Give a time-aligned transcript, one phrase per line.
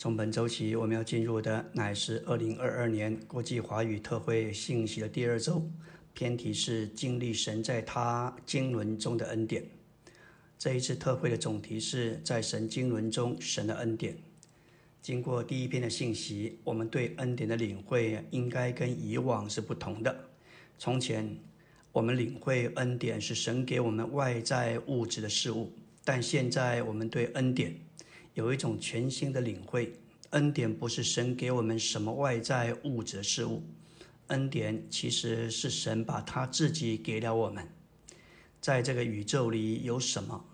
[0.00, 5.68] 从本周起，我们要进入的乃是二零二二年国际华语特会信息的第二周，
[6.14, 9.64] 偏题是经历神在他经纶中的恩典。
[10.56, 14.16] 这一次特会的总题是在神经纶中神的恩典。
[15.02, 20.16] 经过第一篇的信息，我们对恩典的领会应该跟以往是不同的。
[20.78, 21.36] 从前，
[21.90, 25.72] 我们领会恩典是神给我们外在物质的事物，
[26.04, 27.74] 但现在我们对恩典。
[28.38, 29.92] 有一种全新的领会，
[30.30, 33.64] 恩典不是神给我们什么外在物质事物，
[34.28, 37.66] 恩典其实是神把他自己给了我们。
[38.60, 40.44] 在这个宇宙里有什么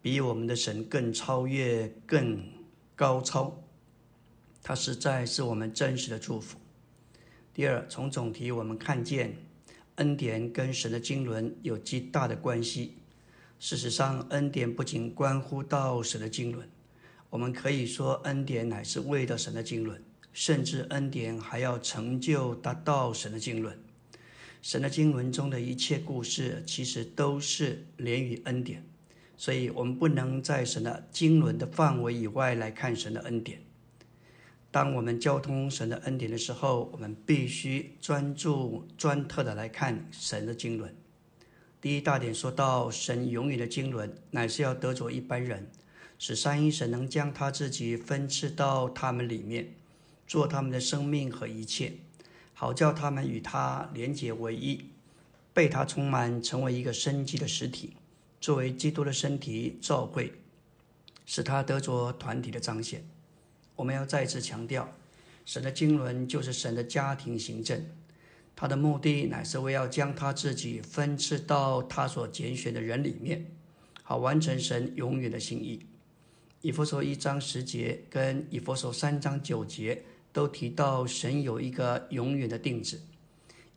[0.00, 2.40] 比我们的神更超越、更
[2.94, 3.60] 高超？
[4.62, 6.56] 它实在是我们真实的祝福。
[7.52, 9.36] 第二，从总题我们看见，
[9.96, 12.94] 恩典跟神的经纶有极大的关系。
[13.58, 16.68] 事实上，恩典不仅关乎到神的经纶。
[17.34, 20.00] 我们可以说，恩典乃是为了神的经纶，
[20.32, 23.76] 甚至恩典还要成就达到神的经纶。
[24.62, 28.84] 神的经纶中的一切故事，其实都是连于恩典，
[29.36, 33.58] 所以我们不能在神的经纶的范围以外来看神的恩典。
[34.70, 40.94] 当我们交通神的恩典的时候，我们必须专注、专特的来看神的经纶。
[41.80, 45.68] 第一大点说到，神永远的经纶，乃是要得着一般人。
[46.18, 49.74] 使三一神能将他自己分赐到他们里面，
[50.26, 51.92] 做他们的生命和一切，
[52.54, 54.90] 好叫他们与他连结为一，
[55.52, 57.94] 被他充满，成为一个生机的实体，
[58.40, 60.32] 作为基督的身体照会，
[61.26, 63.04] 使他得着团体的彰显。
[63.76, 64.96] 我们要再次强调，
[65.44, 67.84] 神的经纶就是神的家庭行政，
[68.56, 73.44] 他的目的乃是为要将他自己分赐到他所拣选的人里面，
[74.02, 75.84] 好完成神永远的心意。
[76.64, 83.02] 以佛所一章十节跟以佛所三章九节都提到，神有一个永远的定旨，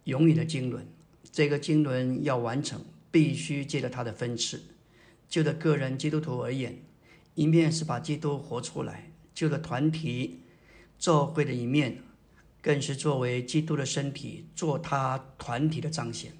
[0.06, 0.88] 永远的经纶。
[1.30, 4.64] 这个经纶要完成，必须借着他的分赐。
[5.28, 6.82] 就的个人基督徒而言，
[7.36, 10.44] 一面是把基督活出来；就的团体
[10.98, 12.02] 教会的一面，
[12.62, 16.32] 更是作为基督的身体，做他团体的彰显。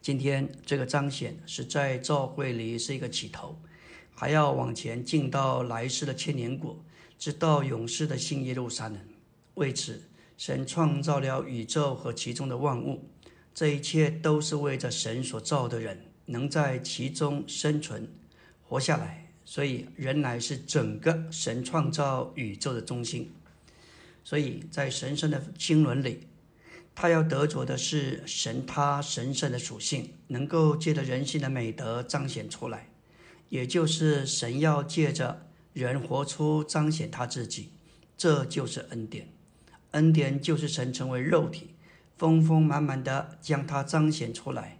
[0.00, 3.60] 今天这个彰显是在教会里是一个起头。
[4.20, 6.84] 还要往前进到来世的千年国，
[7.18, 9.00] 直到永世的新耶路撒冷。
[9.54, 13.08] 为此，神创造了宇宙和其中的万物，
[13.54, 18.06] 这一切都是为着神所造的人能在其中生存、
[18.62, 19.32] 活下来。
[19.46, 23.32] 所以，人乃是整个神创造宇宙的中心。
[24.22, 26.28] 所以在神圣的经纶里，
[26.94, 32.89] 他要得着的是神他神圣的属性，能够借着人性的美德彰显出来。
[33.50, 37.68] 也就是神要借着人活出彰显他自己，
[38.16, 39.28] 这就是恩典。
[39.90, 41.74] 恩典就是神成为肉体，
[42.16, 44.78] 丰丰满满的将它彰显出来。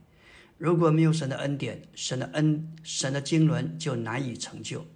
[0.57, 4.87] 如果没有神的恩典，神的恩、神的经纶就难以成就。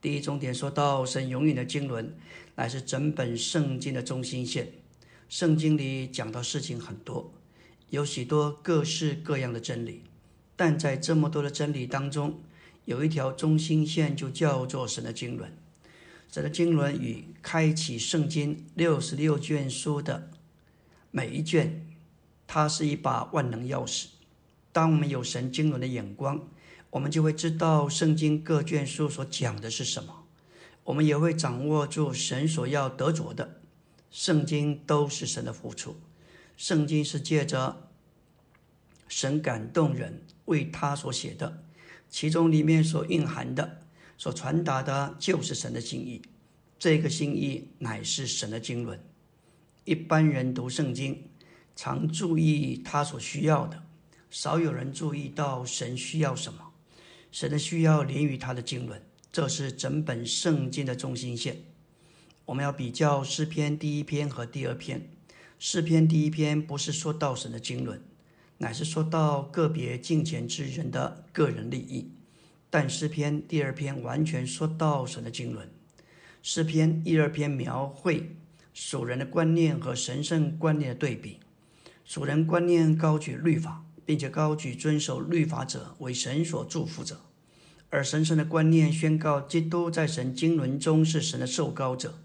[0.00, 2.14] 第一重点说到，神永远的经纶
[2.56, 4.72] 乃是整本圣经的中心线。
[5.28, 7.32] 圣经里讲到事情很多，
[7.90, 10.02] 有许多各式各样的真理。
[10.56, 12.40] 但在这么多的真理当中，
[12.84, 15.52] 有一条中心线，就叫做神的经纶。
[16.30, 20.30] 神的经纶与开启圣经六十六卷书的
[21.10, 21.86] 每一卷，
[22.46, 24.06] 它是一把万能钥匙。
[24.72, 26.48] 当我们有神经纶的眼光，
[26.90, 30.24] 我们就会知道圣经各卷书所讲的是什么，
[30.84, 33.60] 我们也会掌握住神所要得着的。
[34.10, 35.96] 圣经都是神的付出，
[36.56, 37.88] 圣经是借着
[39.12, 40.22] 神感动人。
[40.46, 41.62] 为他所写的，
[42.10, 43.82] 其中里面所蕴含的、
[44.18, 46.20] 所传达的，就是神的心意。
[46.78, 48.98] 这个心意乃是神的经纶。
[49.84, 51.30] 一般人读圣经，
[51.76, 53.84] 常注意他所需要的，
[54.30, 56.72] 少有人注意到神需要什么。
[57.30, 59.00] 神的需要连于他的经纶，
[59.30, 61.62] 这是整本圣经的中心线。
[62.46, 65.08] 我们要比较诗篇第一篇和第二篇。
[65.60, 68.00] 诗篇第一篇不是说到神的经纶。
[68.62, 72.12] 乃是说到个别敬虔之人的个人利益，
[72.70, 75.68] 但诗篇第二篇完全说到神的经纶。
[76.44, 78.36] 诗篇一二篇描绘
[78.72, 81.40] 属人的观念和神圣观念的对比。
[82.04, 87.16] 属人观念高举律法，并且高举遵守律法者为神所祝福者；
[87.90, 92.20] 而神圣的观念宣告基督在神经纶中是神的受膏者。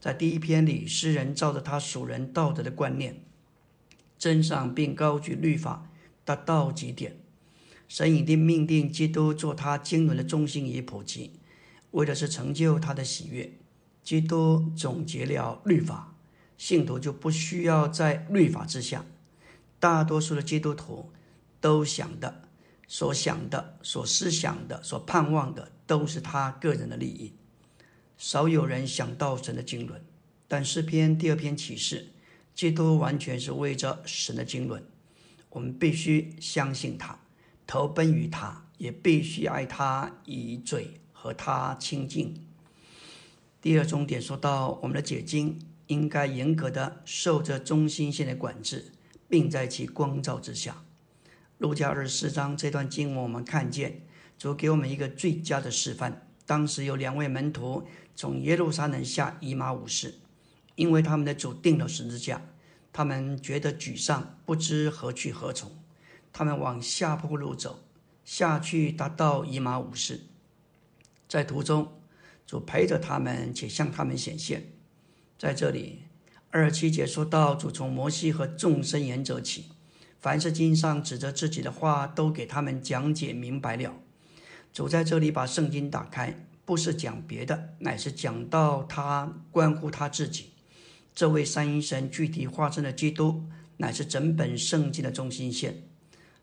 [0.00, 3.22] 在第一篇里，诗人照着他属人道德的观念。
[4.20, 5.90] 真上并高举律法，
[6.24, 7.16] 达到极点。
[7.88, 11.32] 神已经命定基督做他经纶的中心与普及。
[11.92, 13.52] 为的是成就他的喜悦。
[14.04, 16.14] 基督总结了律法，
[16.56, 19.04] 信徒就不需要在律法之下。
[19.78, 21.10] 大多数的基督徒
[21.60, 22.42] 都想的、
[22.86, 27.32] 所想的、所思想的、所盼望的，都是他个人的利益。
[28.16, 30.02] 少有人想到神的经纶，
[30.46, 32.08] 但诗篇第二篇启示，
[32.54, 34.82] 基督完全是为着神的经纶。
[35.50, 37.18] 我们必须相信他，
[37.66, 42.46] 投奔于他，也必须爱他，以嘴和他亲近。
[43.60, 45.58] 第二重点说到，我们的解经
[45.88, 48.92] 应该严格的受着中心线的管制，
[49.28, 50.82] 并在其光照之下。
[51.58, 54.02] 路加二十四章这段经文，我们看见
[54.38, 56.26] 主给我们一个最佳的示范。
[56.46, 57.86] 当时有两位门徒
[58.16, 60.14] 从耶路撒冷下以马五世，
[60.80, 62.40] 因为他们的主定了十字架。
[62.90, 65.70] 他们觉得沮丧，不知何去何从。
[66.32, 67.84] 他们往下坡路走，
[68.24, 70.22] 下去达到以马五世。
[71.28, 72.00] 在途中，
[72.46, 74.72] 主陪着他们，且向他们显现。
[75.38, 76.04] 在这里，
[76.50, 79.66] 二七节说到，主从摩西和众生言者起，
[80.18, 84.00] 凡是经上指着自己的话，都给他们讲解明白了。
[84.72, 90.54] 主在这里把圣经打开，不是讲别的，乃是讲到他关乎他自己。
[91.14, 93.44] 这位三一神具体化身的基督，
[93.76, 95.82] 乃是整本圣经的中心线。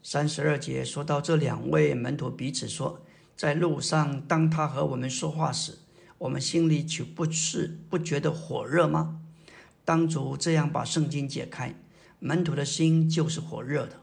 [0.04, 3.02] 三十二节说到这两位门徒彼此说，
[3.36, 5.80] 在路上，当他和我们说话时，
[6.18, 9.20] 我们心里岂不是不觉得火热吗？
[9.84, 11.74] 当主这样把圣经解开，
[12.20, 14.02] 门徒的心就是火热的。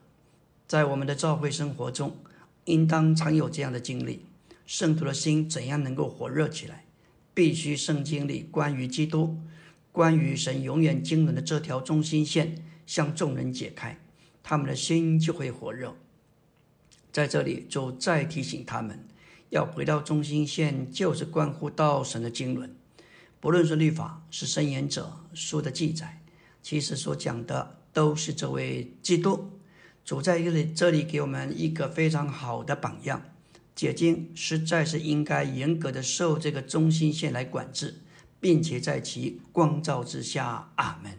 [0.66, 2.16] 在我们的教会生活中，
[2.64, 4.24] 应当常有这样的经历：
[4.66, 6.84] 圣徒的心怎样能够火热起来？
[7.34, 9.38] 必须圣经里关于基督。
[9.94, 13.96] 关于神永远经纶的这条中心线向众人解开，
[14.42, 15.96] 他们的心就会火热。
[17.12, 19.06] 在这里，就再提醒他们，
[19.50, 22.74] 要回到中心线，就是关乎到神的经纶。
[23.38, 26.20] 不论是律法，是申言者书的记载，
[26.60, 29.48] 其实所讲的都是这位基督。
[30.04, 33.22] 主在这里，这里给我们一个非常好的榜样。
[33.76, 38.00] 解经实在是应该严格的受这个中心线来管制。
[38.44, 41.10] 并且在其光照之下，阿门。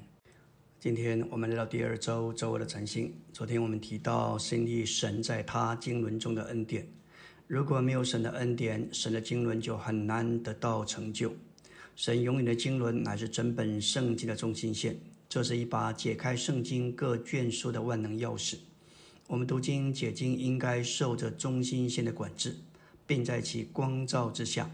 [0.80, 3.12] 今天我们来到第二周周二的晨星。
[3.34, 6.88] 昨天我们提到，心力神在他经纶中的恩典。
[7.48, 11.34] 如果没有神的恩典，神的经纶就很难得到成就。
[11.96, 14.96] 神永远的经纶乃是整本圣经的中心线，
[15.28, 18.58] 这是一把解开圣经各卷书的万能钥匙。
[19.26, 22.56] 我们读经解经应该受着中心线的管制，
[23.08, 24.70] 并在其光照之下。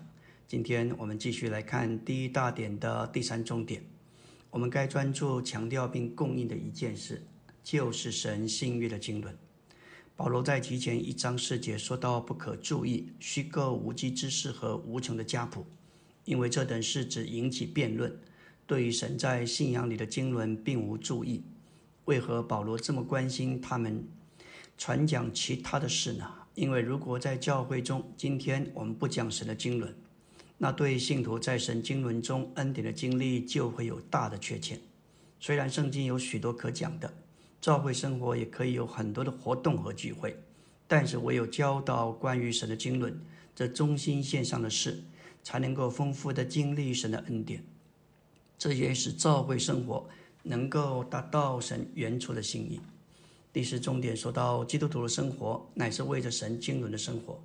[0.52, 3.82] 今天我们继续来看第一大点的第三重点。
[4.50, 7.26] 我们该专注强调并供应的一件事，
[7.64, 9.34] 就是神信约的经纶。
[10.14, 15.66] 保罗在提前一章四节说到：“不可注意虚构无稽之事和无穷的家谱，
[16.26, 18.14] 因为这等事只引起辩论。
[18.68, 21.46] 对于神在信仰里的经纶并无注意。
[22.04, 24.06] 为何保罗这么关心他们
[24.78, 26.30] 传讲其他的事呢？
[26.56, 29.96] 因为如果在教会中，今天我们不讲神的经纶。”
[30.64, 34.80] 那对信徒在神经纶中恩典的经历就会有大的缺欠。
[35.40, 37.12] 虽然圣经有许多可讲的，
[37.60, 40.38] 教会生活也可以有很多的活动和聚会，
[40.88, 43.20] 但是唯有教导关于神的经纶
[43.56, 45.02] 这中心线上的事，
[45.42, 47.64] 才能够丰富的经历神的恩典。
[48.56, 50.08] 这也使教会生活
[50.44, 52.80] 能够达到神原初的心意。
[53.52, 57.44] 第四重点说到，基督徒的生活乃是为着神经纶的生活。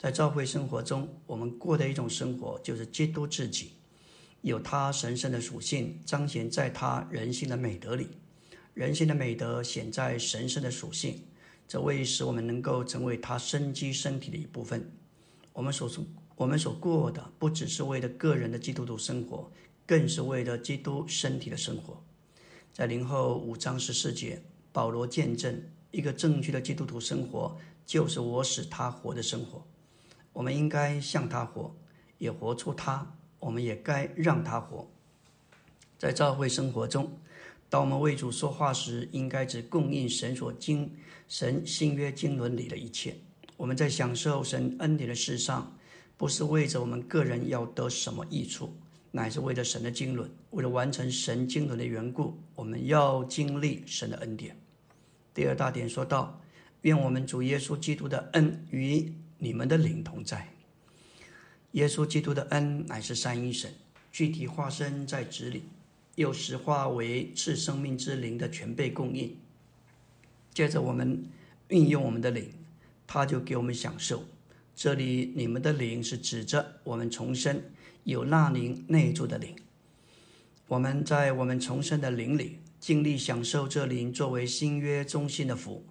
[0.00, 3.72] 在教会生活中，我们过的一种生活就是基督自己，
[4.40, 8.08] 有他神圣的属性彰显在他人性的美德里，
[8.72, 11.22] 人性的美德显在神圣的属性，
[11.68, 14.90] 这为使我们能够成为他生机身体的一部分。
[15.52, 19.52] 我们所从我们所过的不只是为了个人的基督徒生活，
[19.84, 22.02] 更是为了基督身体的生活。
[22.72, 24.42] 在零后五章十四节，
[24.72, 27.54] 保罗见证一个正确的基督徒生活，
[27.84, 29.62] 就是我使他活的生活。
[30.32, 31.74] 我们应该向他活，
[32.18, 33.04] 也活出他；
[33.38, 34.88] 我们也该让他活。
[35.98, 37.12] 在教会生活中，
[37.68, 40.94] 当我们为主说话时，应该只供应神所经、
[41.28, 43.16] 神新约经纶里的一切。
[43.56, 45.76] 我们在享受神恩典的事上，
[46.16, 48.72] 不是为着我们个人要得什么益处，
[49.10, 54.56] 乃是为了神的经纶，为了完成神经纶的缘故，我们要经历神的恩典。
[55.34, 56.40] 第二大点说到：
[56.82, 59.12] 愿我们主耶稣基督的恩与。
[59.42, 60.52] 你们的灵同在，
[61.72, 63.72] 耶稣基督的恩乃是三一神
[64.12, 65.62] 具体化身在子里，
[66.16, 69.34] 又实化为赐生命之灵的全备供应。
[70.52, 71.24] 接着我们
[71.68, 72.52] 运用我们的灵，
[73.06, 74.24] 他就给我们享受
[74.76, 77.62] 这里你们的灵是指着我们重生
[78.04, 79.56] 有那灵内住的灵。
[80.68, 85.82] 我们在我们重生的灵里，尽力享受这灵作为新约中心的福。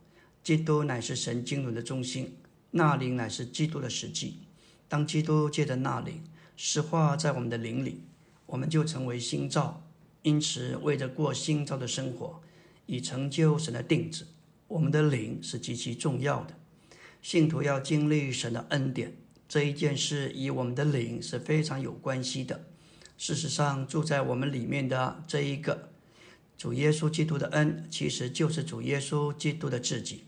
[0.44, 2.38] 基督乃是神经纶的中心，
[2.72, 4.40] 那灵乃是基督的实际。
[4.88, 6.24] 当基督借着那灵
[6.58, 8.04] 实化在我们的灵里，
[8.46, 9.84] 我们就成为新造。
[10.22, 12.42] 因此，为着过新造的生活，
[12.86, 14.28] 以成就神的定旨，
[14.68, 16.56] 我们的灵是极其重要的。
[17.22, 19.16] 信徒要经历神的恩典，
[19.48, 22.66] 这一件事与我们的灵是非常有关系的。
[23.18, 25.90] 事实上，住在我们里面的这一个
[26.58, 30.26] 主耶稣基督的恩，其实就是主耶稣基督的自己。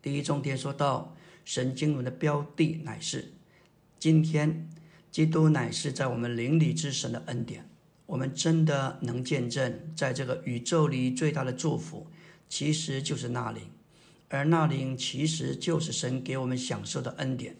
[0.00, 1.16] 第一重点说到，
[1.48, 3.32] 神经纶的标的乃是
[3.98, 4.68] 今天，
[5.10, 7.66] 基督乃是在我们灵里之神的恩典。
[8.04, 12.06] 我们真的能见证，在这个宇宙里最大的祝福，
[12.50, 13.62] 其实就是那灵，
[14.28, 17.56] 而那灵其实就是神给我们享受的恩典。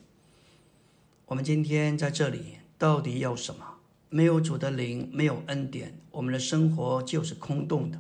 [1.25, 3.65] 我们今天在这里到底要什么？
[4.11, 7.99] 没有主的灵，没有恩典，我们的生活就是空洞的。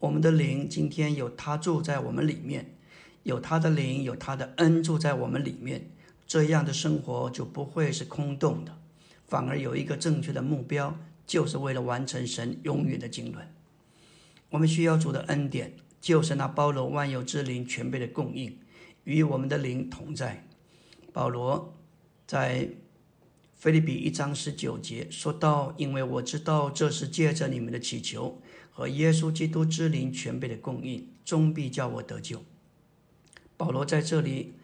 [0.00, 2.74] 我们的灵今天有他住在我们里面，
[3.22, 5.90] 有他的灵，有他的恩住在我们里面，
[6.26, 8.78] 这样的生活就不会是空洞的，
[9.26, 10.96] 反而有一个正确的目标，
[11.26, 13.54] 就是为了完成神永远的经纶。
[14.50, 18.58] 我们需要主的恩典，就是那包罗万有之灵全备的供应，
[19.04, 20.46] 与我们的灵同在。
[21.12, 21.74] 保罗
[22.26, 22.70] 在。
[23.60, 32.42] 菲利比一章十九节说到：“因为我知道这是借着你们的祈求和耶稣基督之灵全备的供应，终必叫我得救。”
[33.60, 34.54] 保罗在这里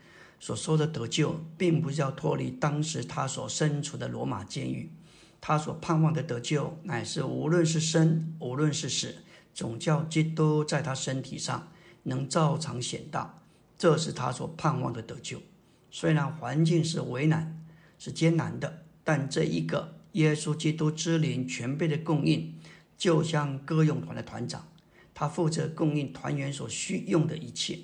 [0.41, 4.91] 所说的得救，并不是要脱离当时他所身处的罗马监狱，
[5.39, 9.17] 他所盼望的得救，乃是无论是生，无论是死，
[9.53, 11.69] 总叫基督在他身体上
[12.05, 13.39] 能照常显大。
[13.77, 15.43] 这是他所盼望的得救。
[15.91, 17.63] 虽然环境是为难，
[17.99, 18.83] 是艰难的。
[19.05, 22.55] 但这一个耶稣基督之灵全备的供应，
[22.97, 24.67] 就像歌咏团的团长，
[25.13, 27.81] 他负责供应团员所需用的一切。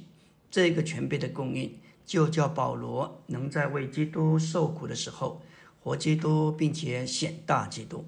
[0.53, 5.41] 这个全备的供应，就叫保罗能在为基督受苦的时候
[5.81, 8.05] 活基督，并且显大基督。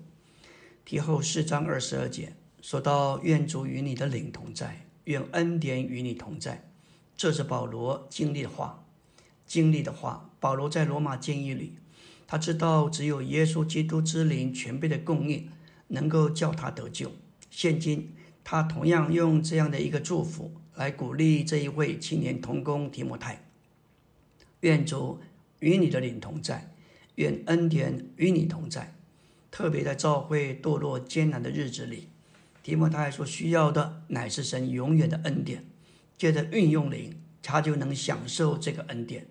[0.85, 6.69] 提后四章二十二节说到：“愿主与你的灵同在，愿恩典与你同在。”
[7.17, 8.85] 这是保罗经历的话，
[9.47, 10.31] 经历的话。
[10.39, 11.79] 保罗在罗马监狱里。
[12.27, 15.49] 他知道，只有耶稣基督之灵全备的供应，
[15.89, 17.11] 能够叫他得救。
[17.51, 23.45] 现今，他同样用这样的一个祝福来鼓励这一位青年童工提摩太：
[24.61, 25.21] 愿主
[25.61, 26.75] 与你的灵同在，
[27.17, 28.95] 愿恩典与你同在。
[29.51, 32.09] 特别在教会堕落艰难的日子里，
[32.63, 35.65] 提摩太所需要的乃是神永远的恩典。
[36.19, 39.27] 借着运用灵，他就能享受这个恩典。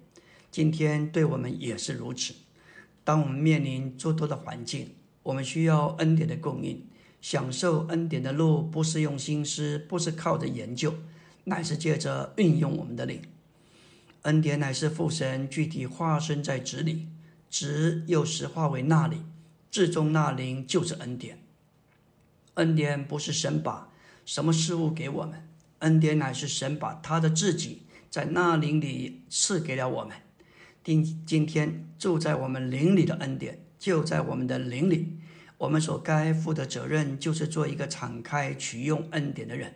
[0.49, 2.33] 今天对我们也是如此。
[3.03, 4.91] 当我们面临诸多的环境，
[5.23, 6.85] 我们需要恩典的供应。
[7.21, 10.93] 享受恩典的路，不是用心思，不是靠着研究，
[11.45, 13.21] 乃是借着运用我们的灵。
[14.23, 17.07] 恩典乃是父神具体化身在子里，
[17.49, 19.17] 子又实化为那里，
[19.69, 21.39] 至终那灵就是恩典。
[22.53, 23.89] 恩典不是神把
[24.25, 25.47] 什么事物给我们，
[25.79, 30.15] 恩典乃是神把他的自己在那灵里赐给了我们。
[30.83, 35.17] 今今天住在我们灵里的恩典就在我们的灵里，
[35.57, 39.73] 我们所该负的责任就是做一个敞开取用恩典的人。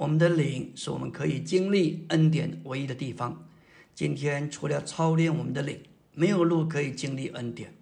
[0.00, 3.46] 我们的灵是我们可以经历恩典唯一的地方。
[3.94, 5.78] 今天除了操练我们的灵，
[6.14, 7.74] 没有路可以经历恩典。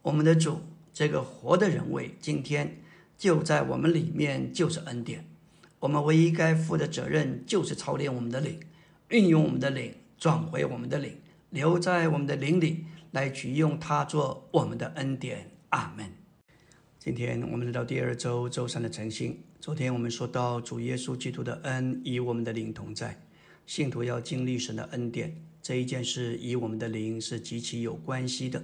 [0.00, 0.62] 我们的主
[0.94, 2.78] 这个活的人位，今天
[3.18, 5.26] 就在我们里面，就是恩典。
[5.80, 8.58] 我们唯一该负的责任就是操练我们的灵，
[9.10, 11.14] 运用我们的灵，转回我们的灵。
[11.50, 15.50] 留在我们的灵里，来取用它做我们的恩典。
[15.68, 16.10] 阿门。
[16.98, 19.38] 今天我们来到第二周周三的晨星。
[19.60, 23.20] 昨天我们说到主耶稣基督的恩与我们的灵同在，
[23.66, 28.62] 信徒要经历神的恩典这一件事与我们的灵是极其有关系的。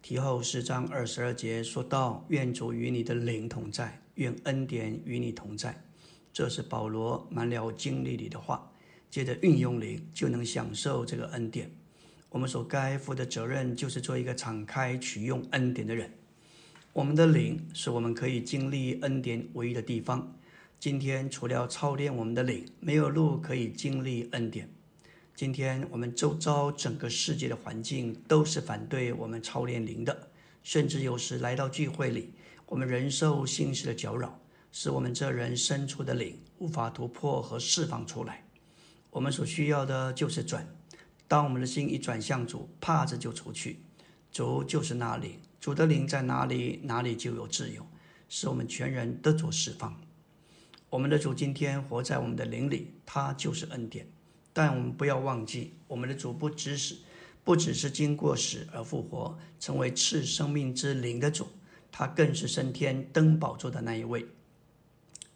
[0.00, 5.84] 提后四章二十二节说到：“愿主与你的灵同在，愿恩典与你同在。”
[6.32, 8.72] 这是保罗满了经历里的话，
[9.10, 11.70] 接着运用灵就能享受这个恩典。
[12.30, 16.10] 我们所该负的责任，就是做一个敞开取用恩典的人。
[16.94, 20.36] 我们的灵是我们可以经历恩典唯一的地方。
[20.78, 24.68] 今天除了操练我们的灵，没有路可以经历恩典。
[25.34, 30.28] 今天我们周遭整个世界的环境都是反对我们操练灵的，
[30.62, 32.34] 甚至有时来到聚会里，
[32.66, 34.38] 我们仍受心事的搅扰，
[34.70, 38.44] 使我们这人深处的灵无法突破和释放出来。
[39.08, 40.68] 我们所需要的就是转。
[41.26, 43.78] 当我们的心一转向主，怕子就出去。
[44.30, 47.86] 主就是那里，主的灵在哪里，哪里就有自由，
[48.28, 49.96] 使我们全人得着释放。
[50.90, 54.08] 我们的主今天活在我们的灵里，他就是恩典。
[54.52, 56.96] 但我们不要忘记，我们的主不只是
[57.44, 61.46] 不只是经过死而复活，成为赐生命之灵的主，
[61.92, 64.26] 他更是升天登宝座的那一位。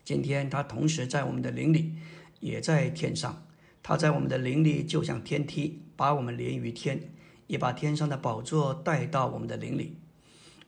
[0.02, 1.94] 今天他同时在我们的灵里，
[2.40, 3.46] 也在天上。
[3.80, 7.14] 他在我们的灵里就像天梯，把我们连于天，
[7.46, 9.98] 也把天上的宝座带到我们的灵里。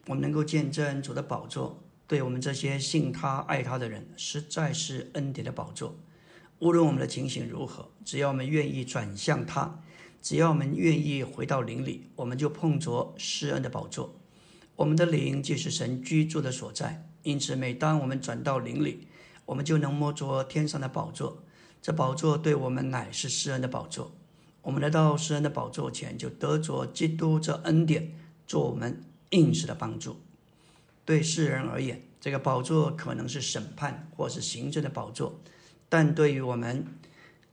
[0.09, 5.95] 我们能够见证主的宝座，对我们这些信他、爱他的人，实在是恩典的宝座。
[6.61, 9.83] 无论我们的情形如何，只要我们愿意转向他，
[10.23, 14.19] 只要我们愿意回到灵里，我们就碰着施恩的宝座。
[14.77, 19.09] 我们的灵就是神居住的所在，因此每当我们转到灵里，
[19.45, 21.45] 我们就能摸着天上的宝座。
[21.83, 24.11] 这宝座对我们乃是施恩的宝座，
[24.63, 28.15] 我们来到施恩的宝座前，就得着基督这恩典
[28.47, 30.17] 做我们应时的帮助。
[31.05, 35.41] 对世人而言，这个宝座可能是审判或是行政的宝座，
[35.89, 36.87] 但对于我们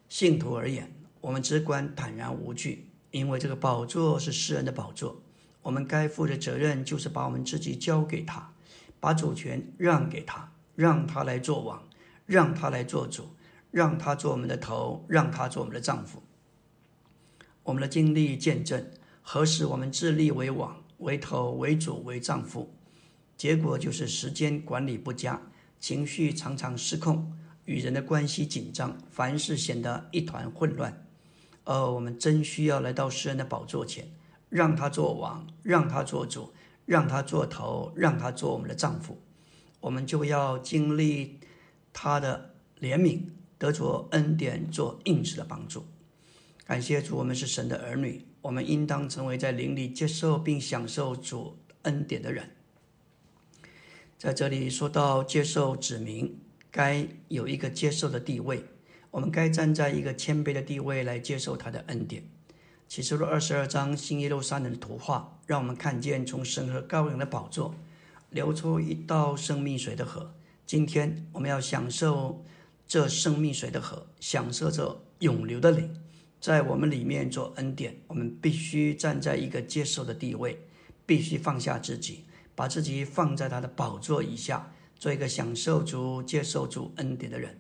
[0.09, 0.91] 信徒而言，
[1.21, 5.21] 我们只管坦然无惧，因为这个宝座是世人的宝座。
[5.61, 8.53] 我们该负的责任就是把我们自己交给他，
[8.99, 11.83] 把主权让给他，让他来做王，
[12.25, 13.29] 让他来做主。
[13.71, 16.23] 让他做我们的头，让他做我们的丈夫。
[17.63, 18.89] 我们的经历见证，
[19.21, 22.73] 何时我们自立为王、为头、为主、为丈夫，
[23.37, 25.41] 结果就是时间管理不佳，
[25.79, 27.33] 情绪常常失控，
[27.65, 31.05] 与人的关系紧张，凡事显得一团混乱。
[31.63, 34.07] 而我们真需要来到诗人的宝座前，
[34.49, 36.53] 让他做王，让他做主，
[36.85, 39.19] 让他做头，让他做我们的丈夫。
[39.79, 41.39] 我们就要经历
[41.93, 43.21] 他的怜悯。
[43.57, 45.85] 得着恩典做应时的帮助，
[46.65, 52.47] 感谢主，我们是神的儿女，我们应当成为在灵里接受并享受主恩典的人。
[54.19, 56.37] 在这里说到接受指明，
[56.69, 58.63] 该有一个接受的地位，
[59.09, 62.23] 我们该站在一个谦卑的地位来接受他的恩典。
[62.87, 67.73] 启示录二十二章新耶路撒冷的图画，让我们看见从神和羔羊的宝座
[68.29, 70.35] 流出一道生命水的河。
[70.67, 72.45] 今天我们要享受。
[72.87, 75.89] 这生命水的河，享受着永流的灵，
[76.39, 77.95] 在我们里面做恩典。
[78.07, 80.59] 我们必须站在一个接受的地位，
[81.05, 87.59] 必须放下自己，把自己放在他的宝座以下，做一个享受主、接受主恩典的人。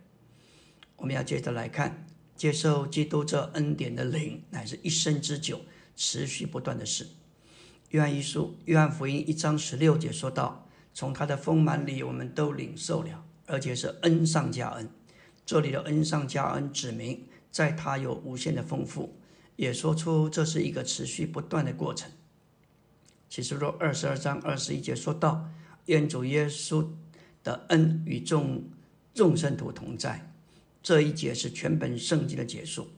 [0.97, 5.61] 我们要接着来看，接受基督这恩典的灵，乃是一生之久、
[5.95, 7.07] 持续不断的事。
[7.89, 14.89] 约翰一书、约翰福音一章十六节说道：“从他的丰满里，我们都领受了，而且是恩上加恩。”
[15.45, 19.17] 这里的恩上加恩，指明在他有无限的丰富，
[19.55, 22.11] 也说出这是一个持续不断的过程。
[23.29, 25.49] 其实，若二十二章二十一节说到，
[25.85, 26.85] 愿主耶稣
[27.45, 28.65] 的恩与众
[29.13, 30.33] 众圣徒同在，
[30.83, 32.89] 这一节是全本圣经的结束。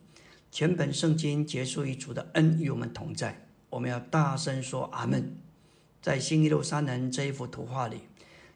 [0.51, 5.37] 全本圣经结束于主的恩与我们同在，我们要大声说阿门。
[6.01, 7.99] 在新一路三人这一幅图画里，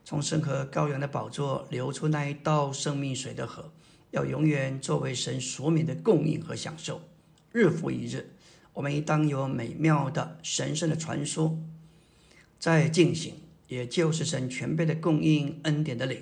[0.03, 3.71] 从圣河羔羊的宝座流出那一道生命水的河。
[4.11, 7.01] 要永远作为神所免的供应和享受，
[7.51, 8.29] 日复一日，
[8.73, 11.57] 我们应当有美妙的神圣的传说
[12.59, 13.35] 在进行，
[13.67, 16.21] 也就是神全备的供应恩典的领。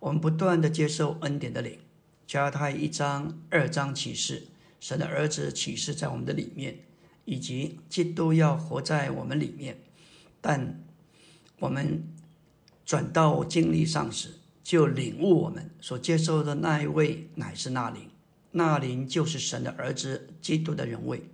[0.00, 1.78] 我们不断的接受恩典的领，
[2.26, 4.48] 加太一章、二章启示，
[4.80, 6.78] 神的儿子启示在我们的里面，
[7.26, 9.78] 以及基督要活在我们里面。
[10.40, 10.82] 但
[11.58, 12.02] 我们
[12.86, 18.08] 转到经历上时，就领悟我们所接受的那一位乃是那灵，
[18.52, 21.24] 那灵就是神的儿子基督的人位。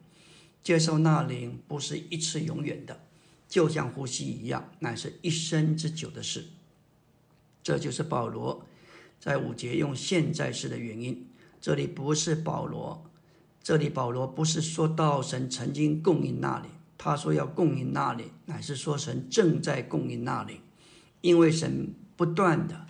[0.63, 3.01] 接受那灵不是一次永远的，
[3.49, 6.47] 就像呼吸一样，乃是一生之久的事。
[7.63, 8.67] 这就是保罗
[9.21, 11.29] 在五节用现在式的原因。
[11.61, 13.05] 这里不是保罗，
[13.63, 20.61] 这里保罗不是说到神曾经供应那里，他说要供应那里，乃是说神正在供应那里，
[21.21, 22.87] 因为神不断的。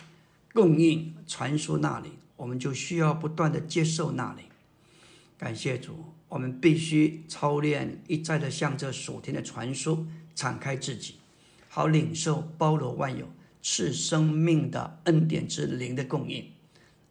[0.53, 4.43] 供应传输那里，我们就需要不断的接受那里。
[5.37, 11.15] 感谢主，我们必须操练一再的向这属天的传输敞开自己，
[11.69, 13.27] 好领受包罗万有
[13.61, 16.51] 赐生命的恩典之灵的供应。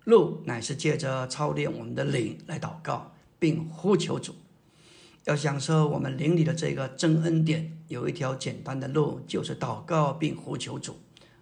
[0.04, 4.34] 路乃是借着操练我们的灵来祷告，并呼求主。
[5.24, 10.96] 要享受我们灵里的这个真恩典，有一条简单的路，就是祷告并呼求主，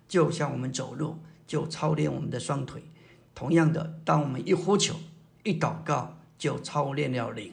[0.09, 1.19] 就像我们走路。
[1.47, 2.83] 就操练我们的双腿。
[3.35, 4.95] 同样的，当我们一呼求、
[5.43, 7.53] 一祷告，就操练了灵。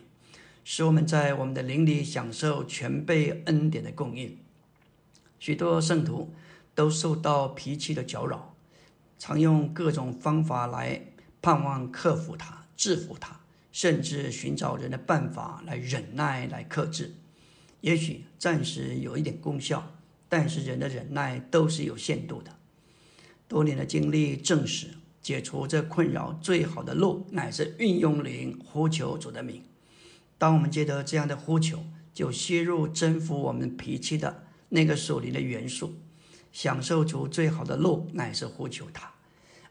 [0.64, 4.38] 使我们在我们的灵里享受全备恩典的供应。
[5.40, 6.34] 许多圣徒
[6.76, 8.56] 都受到脾气的搅扰，
[9.18, 11.08] 常用各种方法来
[11.42, 13.40] 盼望克服它、制服它，
[13.72, 17.16] 甚至寻找人的办法来忍耐、来克制。
[17.82, 19.96] 也许暂时有一点功效，
[20.30, 22.56] 但是人的忍耐都是有限度的。
[23.52, 24.88] 多年的经历证实，
[25.22, 29.62] 解除这困扰最好的路，乃是运用灵呼求主的名。
[30.38, 31.84] 当我们接得这样的呼求，
[32.14, 35.96] 就吸入征服我们脾气的那个属灵的元素，
[36.54, 39.12] 享受出最好的路，乃是呼求他。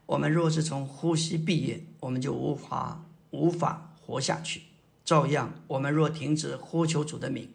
[0.04, 4.60] 我们若是从呼吸闭眼，我们就无法无法活下去。
[5.06, 7.48] 照样，我们若停止呼求主的名，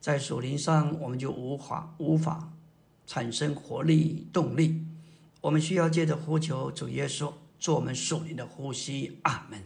[0.00, 2.52] 在属灵上，我们就无法无法
[3.06, 4.84] 产生活力动力。
[5.42, 9.18] 我们需要借着呼求主耶稣做我们属灵的呼吸。
[9.22, 9.60] 阿门。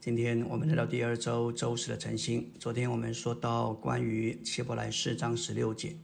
[0.00, 2.50] 今天我们来到第二周周四的晨星。
[2.58, 5.94] 昨天我们说到关于希伯来四章十六节。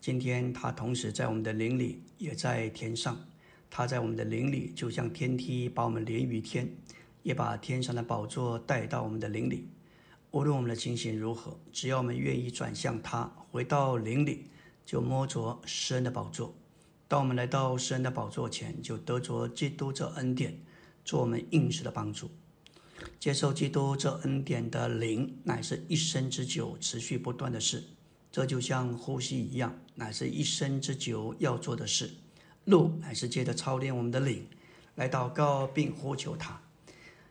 [0.00, 3.24] 今天他同时在我们的灵里，也在天上。
[3.70, 6.68] 他在我们的灵里，就像天梯把我们连于天，
[7.22, 9.68] 也把天上的宝座带到我们的灵里。
[10.32, 14.46] 无论我们的情形如何，只要我们愿意转向他，回到灵里，
[14.84, 16.52] 就摸着施恩的宝座。
[17.08, 20.60] 当我们来到施恩的宝座前，就得着基督这恩典，
[21.06, 22.30] 做我们应时的帮助。
[23.18, 27.82] 接受基督这恩典的灵，乃是一生之久、持续不断的事。
[28.30, 32.10] 这就像呼吸一样，乃是一生之久要做的事。
[32.66, 34.46] 路乃是借着操练我们的灵，
[34.96, 36.60] 来祷告并呼求他，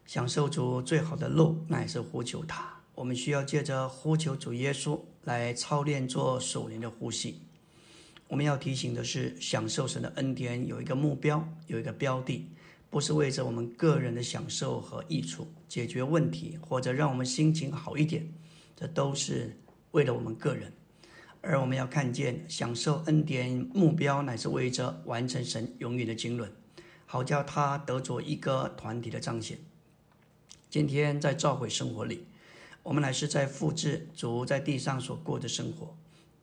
[0.07, 2.81] 享受主最好的路，乃是呼求他。
[2.95, 7.43] 我们需要借着呼求主耶稣来操练做属灵的呼吸。
[8.27, 12.51] 我们要提醒的是，享受神的恩典有一个目标，有一个标的，
[12.89, 18.27] 不是为着我们个人的享受和益处、解决问题或者让我们心情好一点，
[18.75, 19.57] 这都是
[19.91, 20.73] 为了我们个人。
[21.41, 26.51] 而我们要看见，享受恩典目标乃是为着完成神永远的经纶，
[27.05, 29.57] 好叫他得着一个团体的彰显。
[30.69, 32.25] 今天在召会生活里。
[32.83, 35.97] 我们乃是在复制主在地上所过的生活，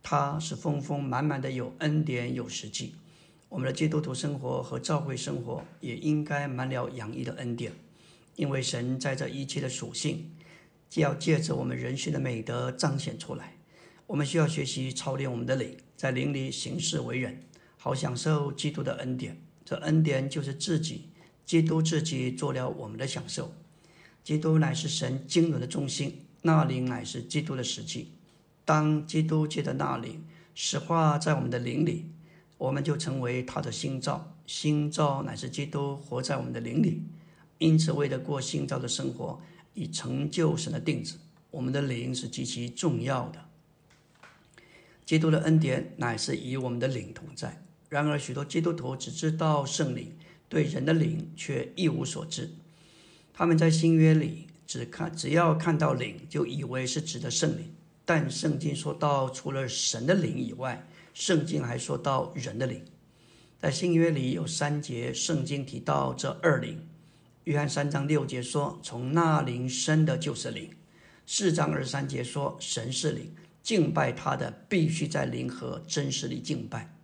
[0.07, 2.95] 他是丰丰满满的有恩典有实际。
[3.49, 7.73] 我们的基督徒生活和教会生活也应该满了洋溢的恩典，
[8.37, 10.31] 因为神在这一切的属性，
[10.91, 13.55] 既要借着我们人性的美德彰显出来。
[14.07, 17.43] 我们需要学习操练我们的灵，在灵里行事为人，
[17.79, 19.41] 好享受基督的恩典。
[19.65, 21.09] 这恩典就是自己，
[21.47, 23.55] 基督自己做了我们的享受。
[24.23, 26.27] 基督乃是神经纶的中心。
[26.43, 28.14] 那灵乃是基督的实际。
[28.65, 30.25] 当基督借的那灵
[30.55, 32.11] 实化在我们的灵里，
[32.59, 34.35] 我们就成为他的心造。
[34.47, 37.03] 心造乃是基督活在我们的灵里。
[37.59, 39.41] 因此，为了过心造的生活，
[39.75, 41.17] 以成就神的定旨，
[41.51, 43.45] 我们的灵是极其重要的。
[45.05, 47.63] 基督的恩典乃是与我们的灵同在。
[47.89, 50.13] 然而，许多基督徒只知道圣灵，
[50.49, 52.51] 对人的灵却一无所知。
[53.33, 54.49] 他们在新约里。
[54.67, 57.74] 只看只要看到灵，就以为是指的圣灵。
[58.05, 62.85] 但圣经说到，除了神的灵以外，圣经还说到人的灵。
[63.59, 66.87] 在新约里有三节圣经提到这二灵。
[67.45, 70.71] 约翰三章六节说，从那灵生的就是灵。
[71.27, 76.95] 四章二三节说，神是灵，敬拜他的必须在灵和真实里敬拜。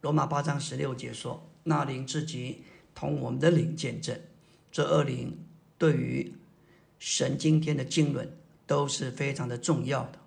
[0.00, 2.62] 罗马八章十六节说，那灵自己
[2.94, 4.16] 同我们的灵见证。
[4.70, 5.36] 这二灵
[5.76, 6.32] 对于
[7.00, 8.30] 神今天的经纶
[8.66, 10.17] 都是非常的重要的。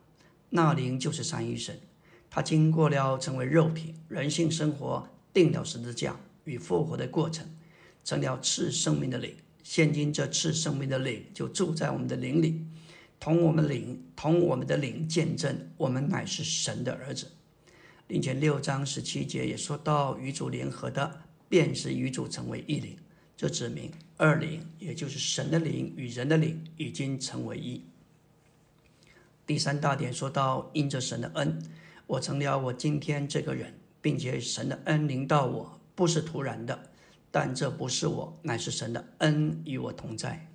[0.54, 1.80] 那灵就是三一神，
[2.30, 7.48] 他经过了成为肉体、人性生活、定了十字架与复活的过程，
[8.04, 9.34] 成了赐生命的灵。
[9.64, 12.66] 现今这赐生命的灵就住在我们的灵里，
[13.18, 17.28] 同我们灵同我们的灵见证，我们乃是神的儿子。
[18.06, 22.98] 并且六章十七节也说到，与主联合的，便是与主成为一灵。
[23.38, 27.86] 这指明二灵，也就是神的灵与人的灵已经成为一。
[29.52, 31.62] 第三大点说到，因着神的恩，
[32.08, 36.90] 我成了我今天这个人，并且神的恩临到我，不是突然的，
[37.30, 40.48] 但这不是我，乃是神的恩与我同在。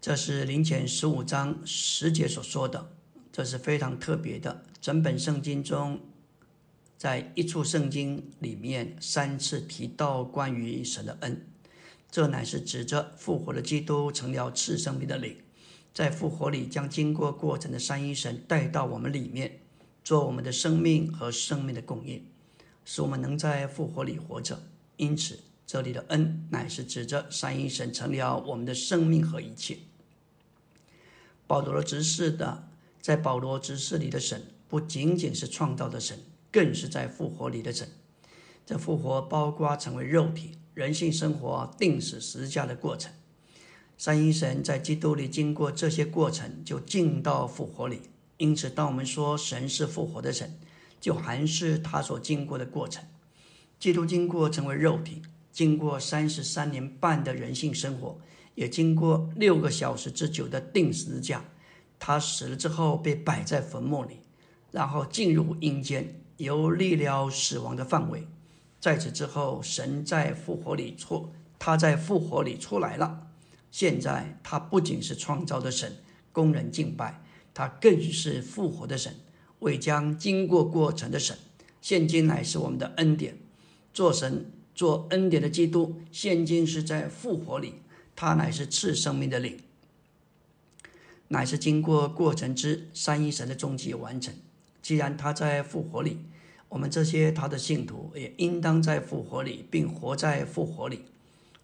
[0.00, 2.92] 这是灵前十五章十节所说的，
[3.32, 4.62] 这是非常特别的。
[4.80, 5.98] 整本圣经中。
[6.96, 11.44] 在一处圣经里面三次提到关于神的恩，
[12.08, 15.36] 这乃是指着复活的基督成了赐生命的灵，
[15.96, 19.60] 在复活里将经过过程的三一神带到我们里面，
[20.04, 22.22] 做我们的生命和生命的供应，
[22.84, 24.62] 使我们能在复活里活着。
[24.98, 29.78] 因此，这里的恩乃是指着三一神成了我们的生命和一切。
[31.46, 32.68] 保罗的执事的，
[33.00, 36.18] 在保罗执事里的神，不仅仅是创造的神，
[36.52, 37.88] 更是在复活里的神。
[38.66, 43.10] 这复活包括成为肉体、人性生活、定死十字架的过程。
[43.98, 48.02] 三一神在基督里经过这些过程，就进到复活里。
[48.36, 50.58] 因此，当我们说神是复活的神，
[51.00, 53.02] 就还是他所经过的过程。
[53.78, 58.18] 基督经过成为肉体，经过三十三年半的人性生活，
[58.54, 61.44] 也经过六个小时之久的定十字架。
[61.98, 64.20] 他死了之后被摆在坟墓里，
[64.70, 68.26] 然后进入阴间，游历了死亡的范围。
[68.78, 73.25] 在此之后，神在复活里出，他在复活里出来了。
[73.76, 75.96] 现在他不仅是创造的神，
[76.32, 77.20] 供人敬拜。
[77.52, 79.14] 他更是复活的神，
[79.58, 81.36] 为将经过过程的神。
[81.82, 83.36] 现今乃是我们的恩典，
[83.92, 87.74] 做神做恩典的基督，现今是在复活里，
[88.14, 89.58] 他乃是赐生命的灵，
[91.28, 94.32] 乃是经过过程之三一神的终极完成。
[94.80, 96.20] 既然他在复活里，
[96.70, 101.02] 我们这些他的信徒也应当在复活里，并活在复活里。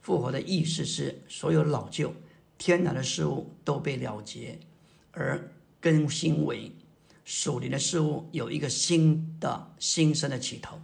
[0.03, 2.15] 复活的意思是，所有老旧、
[2.59, 4.59] 天然的事物都被了结，
[5.13, 5.51] 而。
[5.83, 6.71] 更新为
[7.25, 10.81] 属灵的事物有一个新的新生的起头，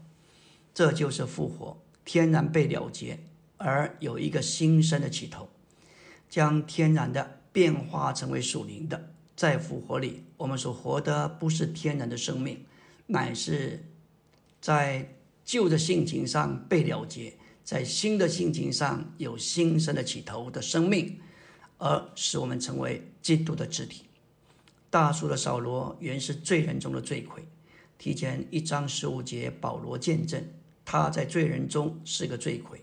[0.74, 3.20] 这就是复活，天然被了结，
[3.58, 5.48] 而有一个新生的起头，
[6.28, 9.12] 将天然的变化成为属灵的。
[9.36, 12.64] 在复活里，我们所活的不是天然的生命，
[13.06, 13.84] 乃是
[14.60, 17.34] 在旧的性情上被了结，
[17.68, 21.20] 在新的性情上有新生的起头的生命，
[21.76, 24.06] 而使我们成为基督的肢体。
[24.88, 27.46] 大数的扫罗原是罪人中的罪魁。
[27.98, 30.42] 提前一章十五节，保罗见证
[30.82, 32.82] 他在罪人中是个罪魁。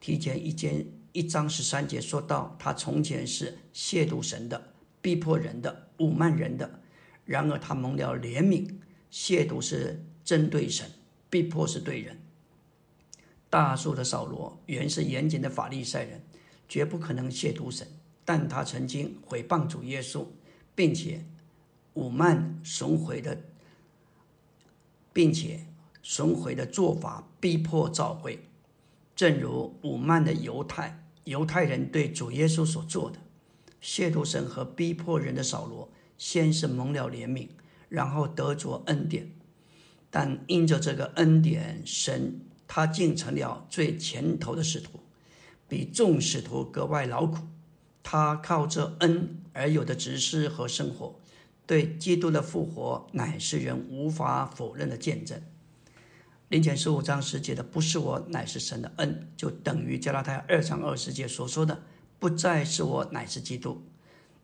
[0.00, 6.80] 提前一间一章十三节说到，他从前是亵渎神的、逼迫人的、侮慢人的。
[7.24, 8.68] 然而他蒙了怜悯。
[9.12, 10.90] 亵渎是针对神，
[11.30, 12.20] 逼迫是对人。
[13.54, 16.20] 大数的扫罗原是严谨的法利赛人，
[16.68, 17.86] 绝不可能亵渎神。
[18.24, 20.26] 但他曾经毁谤主耶稣，
[20.74, 21.24] 并且。
[21.92, 23.38] 武曼损毁的，
[25.12, 25.64] 并且
[26.02, 28.40] 损毁的做法逼迫教会，
[29.14, 33.20] 正如武曼的犹太犹太人对主耶稣所做的，
[33.80, 35.88] 亵渎神和逼迫人的扫罗，
[36.18, 37.46] 先是蒙了怜悯，
[37.88, 39.30] 然后得着恩典，
[40.10, 45.00] 但因着这个恩典，神他竟成了最前头的使徒，
[45.68, 47.38] 比众使徒格外劳苦，
[48.02, 51.18] 他靠这恩而有的执事和生活。
[51.66, 55.40] 对基督的复活乃是人无法否认的见证。
[56.48, 61.82] 林前十五章十节的“不是我，乃是神的恩”，就等于加拉太二章二十节所说的
[62.20, 63.82] “不再是我，乃是基督”。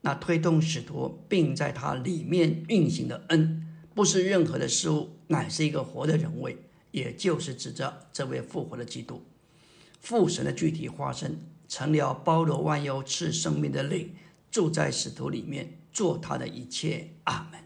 [0.01, 6.57] 那推动使徒并在他里面运行的恩，不是任何的事物，乃是一个活的人位，
[6.91, 9.23] 也就是指着这位复活的基督，
[10.01, 14.15] 父神的具体化身，成了包罗万有、赐生命的灵，
[14.51, 15.77] 住在使徒里面。
[15.93, 17.61] 做他的一切，阿门。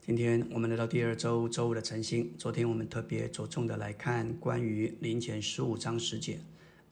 [0.00, 2.32] 今天我们来到第二周周五的晨星。
[2.38, 6.38] 昨天我们特别着重的来看关于林前十五章十节，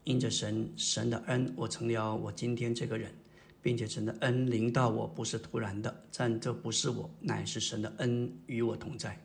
[0.02, 3.14] 因着神神的恩，我成了我今天这个人，
[3.62, 9.23] 并且神的恩临到我不是突然的，但这不是我，乃是神的恩与我同在。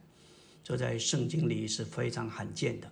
[0.70, 2.88] 这在圣经里是非常罕见的，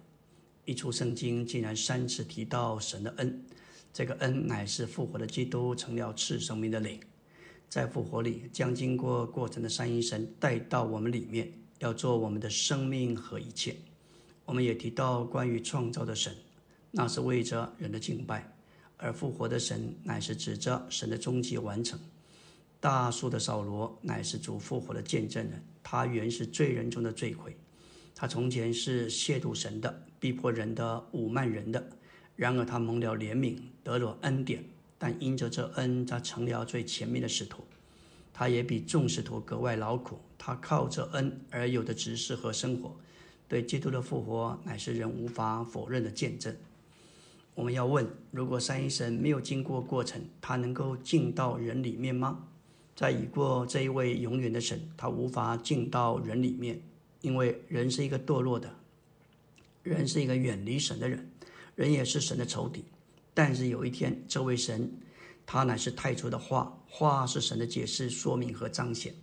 [0.65, 3.45] 一出圣经竟然三次提到神的恩，
[3.93, 6.99] 这个恩乃是复活的基督成了赐生命的灵。
[7.69, 13.75] 在复活里，将经过过程的三一神带到我们里面，要做我们的生命和一切。
[14.43, 16.35] 我们也提到关于创造的神，
[16.89, 18.41] 那是为着人的敬拜；
[18.97, 21.99] 而复活的神乃是指着神的终极完成。
[22.79, 27.55] 大树的扫罗乃是主复活的见证人，他原是罪人中的罪魁，
[28.19, 31.87] 他从前是亵渎神的、逼迫人的、侮慢人的，
[32.35, 34.63] 然而他蒙了怜悯，得了恩典。
[34.97, 37.63] 但因着这恩，他成了最前面的使徒，
[38.33, 40.17] 他也比众使徒格外劳苦。
[40.35, 42.95] 他靠着恩而有的执事和生活，
[43.47, 46.55] 对基督的复活乃是人无法否认的见证。
[47.53, 52.47] 我们要问：如果三一神没有经过过程，他能够进到人里面吗？
[52.95, 56.81] 在已过这一位永远的神，他无法进到人里面，
[57.21, 58.73] 因为人是一个堕落的，
[59.83, 61.29] 人是一个远离神的人，
[61.75, 62.83] 人也是神的仇敌。
[63.33, 64.91] 但是有一天，这位神，
[65.45, 69.13] 他乃是太初的话，话是神的解释、说明和彰显。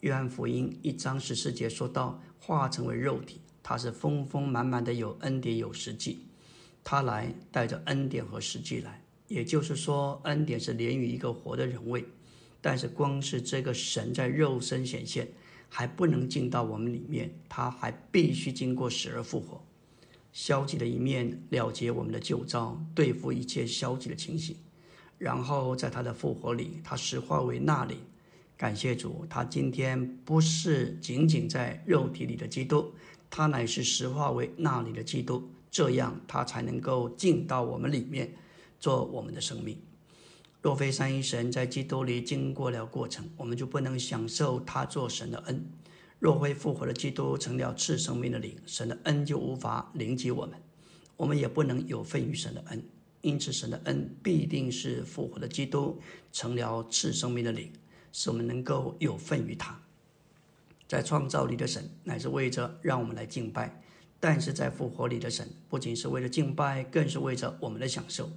[0.00, 6.26] 约翰福音一章十四节说到，化成为肉体，他是丰丰满满的有恩典有实际，
[6.84, 12.04] 他来带着恩典和实际来，也就是说，恩典是连于一个活的人位，
[12.60, 15.26] 但是光是这个神在肉身显现，
[15.68, 19.62] 还不能进到我们里面，他还必须经过死而复活。
[20.32, 24.56] 消极的一面了结我们的旧招，对付一切消极的情形，
[25.16, 27.96] 然后在他的复活里，他实化为那里。
[28.56, 32.92] 感谢主，他今天不是仅仅在肉体里的基督，
[33.28, 38.34] 他乃是实化为那里的基督，这样他才能够进到我们里面，
[38.78, 39.78] 做我们的生命。
[40.66, 45.64] 若非三一神在基督里经过了过程，我们就不能享受他做神的恩。
[46.18, 50.60] 若非复活的基督成了赐生命的灵，神的恩就无法临及我们，
[51.16, 52.82] 我们也不能有份于神的恩。
[53.20, 56.00] 因此，神的恩必定是复活的基督
[56.32, 57.72] 成了赐生命的灵，
[58.10, 59.80] 使我们能够有份于他。
[60.88, 63.80] 在创造里的神乃是为着让我们来敬拜，
[64.18, 68.28] 但是在复活里的神不仅是为了敬拜，更是为着我们的享受。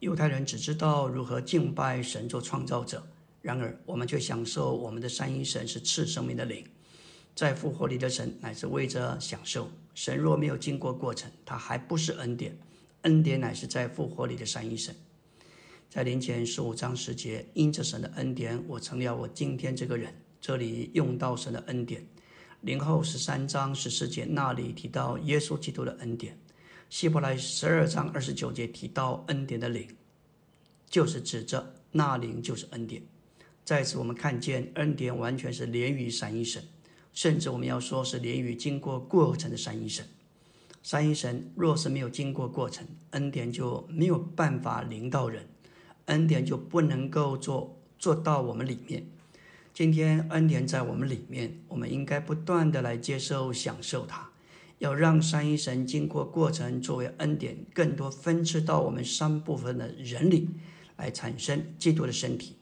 [0.00, 3.06] 犹太人只知道如何敬拜神做创造者，
[3.40, 6.64] 然而我们却享受我们的三一神是赐生命的灵。
[7.34, 9.70] 在复活里的神乃是为着享受。
[9.94, 12.58] 神若没有经过过程，他还不是恩典。
[13.02, 14.94] 恩典乃是在复活里的三一神。
[15.88, 20.12] 在灵前十五章十节，因着神的恩典，我成了我今天这个人。
[20.40, 22.06] 这里用到神的恩典。
[22.60, 26.38] 灵后十三章十四节那里提到耶稣基督的恩典。
[26.88, 29.88] 希伯来十二章二十九节提到恩典的灵，
[30.88, 33.02] 就是指着那灵就是恩典。
[33.64, 36.62] 在此我们看见恩典完全是连于三一神。
[37.12, 40.06] 甚至我们要说是连于经过过程的三一神，
[40.82, 45.48] 三一神若是没有经过过程，恩典就没有办法临到人，
[46.04, 49.06] 恩典就不能够做做到我们里面。
[49.72, 54.30] 今天恩典在我们里面，我们应该不断的来接受享受它，
[54.78, 60.50] 要让三一神经过过程作为恩典，更多分赐到我们三部分的人里，
[60.96, 62.56] 来产生基督的身体，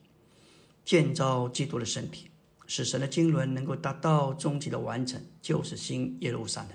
[0.84, 2.30] 建造基督的身体。
[2.66, 6.70] 使神的经纶能够达到终极的完成，就是新耶路撒冷。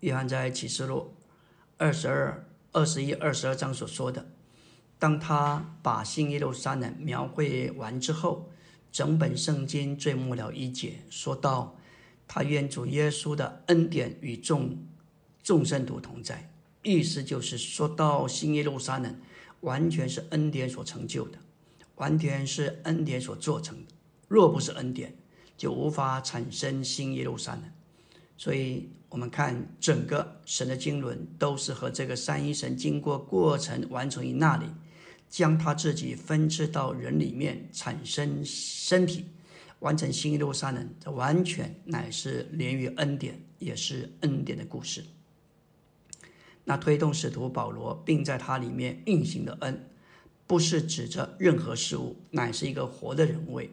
[0.00, 1.14] 约翰在启示录
[1.78, 4.24] 二十二、二十一、二十二章所说的，
[5.00, 8.48] 当他把新耶路撒冷描绘完之后，
[8.92, 11.76] 整本圣经最末了一节说到，
[12.28, 14.76] 他愿主耶稣的恩典与众
[15.42, 16.50] 众圣徒同在，
[16.82, 19.14] 意思就是说到新耶路撒冷
[19.60, 21.38] 完全是恩典所成就的，
[21.96, 23.92] 完全是恩典所做成的。
[24.28, 25.14] 若不是恩典，
[25.56, 27.62] 就无法产生新耶路撒冷。
[28.36, 34.66] 所以，我们看整个神的经纶，都是和这个三一神经过过程完成于那里，
[35.30, 39.24] 将他自己分支到人里面，产生身体，
[39.80, 40.88] 完成新耶路撒冷。
[41.00, 45.04] 这完全乃是连于恩典，也是恩典的故事。
[46.64, 49.88] 那推动使徒保罗，并在他里面运行的恩，
[50.46, 53.70] 不是指着任何事物，乃是一个活的人位。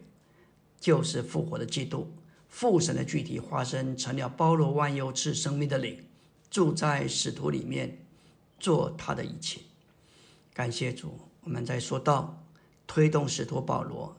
[0.80, 2.12] 就是复活的基督，
[2.50, 6.04] 父神的具体化身，成了包罗万有、赐生命的灵，
[6.50, 8.06] 住在使徒里面，
[8.60, 9.62] 做他的一切。
[10.54, 12.44] 感谢主，我们在说到
[12.86, 14.18] 推动使徒保罗，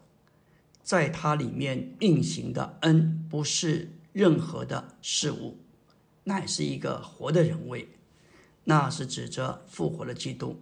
[0.84, 5.58] 在他里面运行的恩，不是任何的事物，
[6.24, 7.88] 乃是一个活的人位，
[8.64, 10.60] 那是指着复活的基督，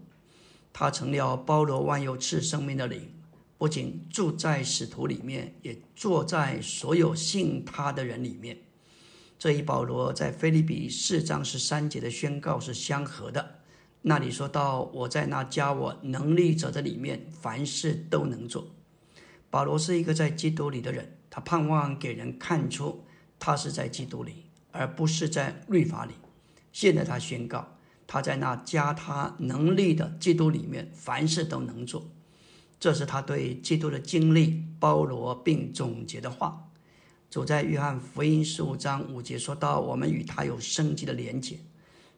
[0.73, 3.13] 他成了包罗万有、赐生命的灵。
[3.59, 8.59] 不仅住在使徒里面，也坐在所有信他的人里面。
[9.39, 13.61] 这一保罗在菲利比四章十三节的宣告是相合的。
[14.03, 18.67] 那里说到：“我在那加我能力者的里面，凡事都能做。”
[19.53, 23.05] 保罗是一个在基督里的人，他盼望给人看出
[23.39, 26.15] 他是在基督里，而不是在律法里。
[26.73, 32.09] 现在他宣告，他在那加他能力的基督里面，凡事都能做。
[32.81, 36.71] 这是他对基督的经历包罗并总结的话。
[37.29, 41.59] 主在约翰福音十五章五节说到：“我们与他有生机的连结。”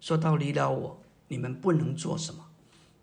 [0.00, 2.46] 说到离了我，你们不能做什么。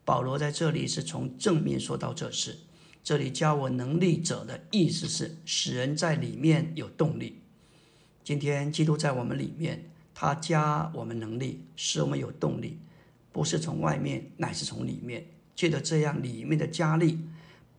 [0.06, 2.58] 保罗在这里是从正面说到这事。
[3.04, 7.41] 这里教我能力者的意思是使人在里面有动力。
[8.24, 12.78] 今天基督在我们里面，他加我们能力，使我们有动力，
[13.32, 15.26] 不是从外面，乃是从里面。
[15.56, 17.20] 借着这样里面的加力。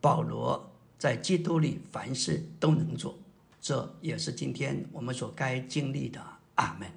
[0.01, 3.17] 保罗在基督里凡事都能做，
[3.61, 6.21] 这也是今天我们所该经历的。
[6.55, 6.87] 阿门。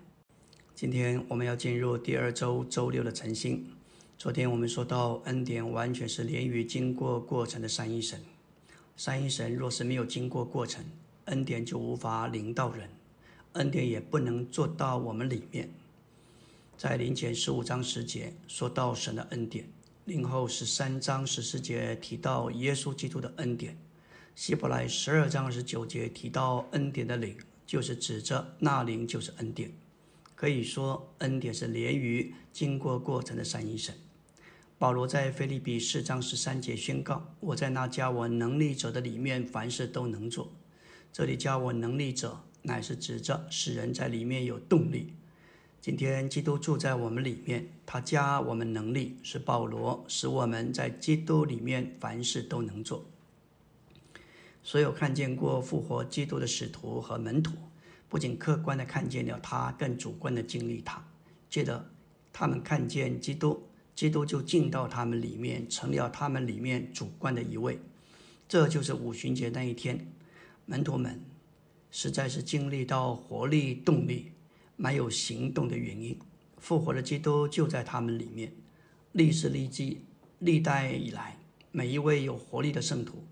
[0.75, 3.76] 今天我们要进入第二周周六的晨星。
[4.19, 8.19] 昨天我们说到恩典完全是连于经过过程的三一神。
[8.97, 10.83] 三一神若是没有经过过程，
[11.27, 12.89] 恩典就无法领到人，
[13.53, 15.69] 恩典也不能做到我们里面。
[16.79, 19.69] 在临前十五章十节说到神的恩典。
[20.07, 23.77] 零后十三章十四节提到耶稣基督的恩典，
[24.35, 27.37] 希伯来十二章二十九节提到恩典的灵，
[27.67, 29.71] 就是指着那灵就是恩典。
[30.35, 33.95] 可以说，恩典是连于经过过程的三一神。
[34.79, 40.53] 保罗在腓立比四章十三节宣告：“我在那加我能力者的里面，凡事都能做。”
[41.11, 45.15] 这里加我能力者，乃是指着使人在里面有动力。
[45.81, 53.07] 今天基督住在我们里面，他加我们能力，是保罗使我们在基督里面凡事都能做。
[54.63, 57.55] 所有看见过复活基督的使徒和门徒。
[58.11, 61.03] 不仅客观的看见了他，更主观的经历他。
[61.49, 61.89] 接着，
[62.31, 63.66] 他们看见基督，
[63.97, 67.81] 基督就进到他们里面，成了他们里面主观的一位。
[68.47, 70.07] 这就是五旬节那一天，
[70.67, 71.21] 门徒们
[71.91, 74.33] 实在是经历到活力、动力、
[74.77, 76.17] 没有行动的原因。
[76.59, 78.53] 复活的基督就在他们里面。
[79.13, 80.03] 历史历记
[80.41, 81.39] 历代以来，
[81.73, 83.25] 每一位有活力的圣徒，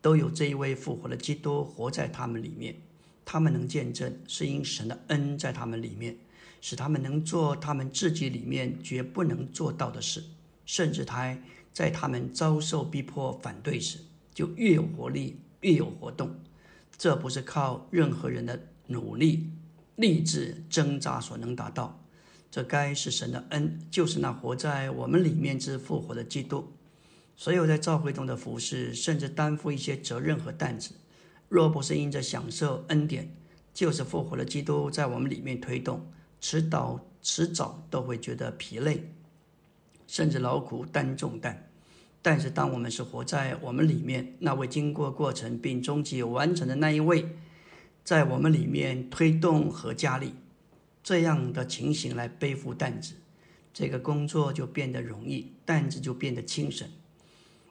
[0.00, 2.76] 都有这一位复活的基督活在他们里面。
[3.24, 6.16] 他们能见证，是因神的恩在他们里面，
[6.64, 10.24] 使他们能做他们自己里面绝不能做到的事。
[10.64, 11.36] 甚至他
[11.74, 13.98] 在他们遭受逼迫、反对时，
[14.32, 16.34] 就越有活力，越有活动。
[16.96, 19.50] 这不是靠任何人的努力、
[19.96, 22.02] 励志、挣扎所能达到，
[22.50, 26.72] 这该是神的恩，就是那活在我们里面之复活的基督。
[27.36, 30.94] 所有在教会中的服侍，甚至担负一些责任和担子。
[31.50, 33.36] 若不是因着享受恩典，
[33.74, 36.10] 就是复活的基督在我们里面推动，
[36.46, 39.10] 迟早迟早都会觉得疲累，
[40.06, 41.70] 甚至劳苦担重担。
[42.20, 47.26] 但是，当我们是活在我们里面那位经过过程并终极完成的那一位，
[48.04, 50.34] 在我们里面推动和加力，
[51.02, 53.14] 这样的情形来背负担子，
[53.72, 56.86] 这个工作就变得容易，担子就变得轻省。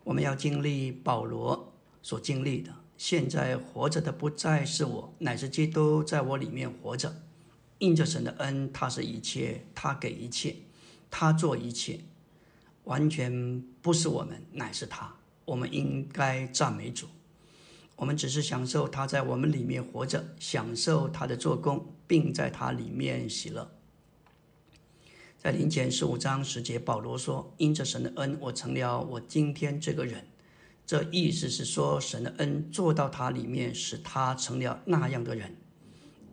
[0.04, 1.72] 我们要经历保罗
[2.02, 2.74] 所经历的。
[2.98, 7.16] 现在活着的不再是我，乃是基督在我里面活着。
[7.84, 10.56] 应着神的恩，他是一切，他给一切，
[11.12, 12.00] 他做一切，
[12.86, 15.14] 完全不是我们，乃是他。
[15.44, 17.08] 我们应该赞美主。
[17.98, 23.70] 我们只是享受他在我们里面活着，享受他的做工，并在他里面喜乐。
[25.38, 30.26] 在林前十五章十节，保罗说：“因着神的恩，我成了我今天这个人。”
[30.88, 35.58] 这意思是说，神的恩做到他里面，使他成了那样的人。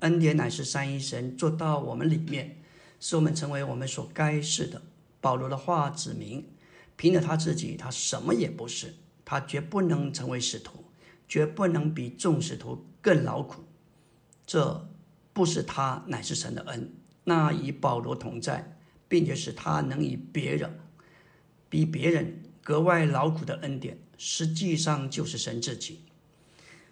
[0.00, 2.56] 恩典乃是三一神做到我们里面，
[2.98, 4.82] 使我们成为我们所该是的。
[5.20, 6.46] 保罗的话指明，
[6.96, 8.94] 凭着他自己，他什么也不是，
[9.24, 10.84] 他绝不能成为使徒，
[11.28, 13.62] 绝不能比众使徒更劳苦。
[14.46, 14.88] 这
[15.32, 16.92] 不是他，乃是神的恩。
[17.24, 18.76] 那与保罗同在，
[19.06, 20.80] 并且使他能与别人
[21.68, 23.98] 比别人格外劳苦的恩典。
[24.16, 26.00] 实际上就是神自己。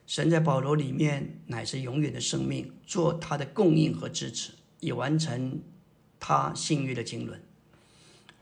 [0.09, 5.61] 神在保罗里面乃是永远的生命，做他的供应和支持，以完成
[6.19, 7.39] 他信誉的经纶。